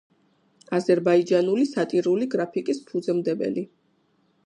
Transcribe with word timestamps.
აზერბაიჯანული 0.77 1.67
სატირული 1.73 2.31
გრაფიკის 2.35 2.83
ფუძემდებელი. 2.91 3.69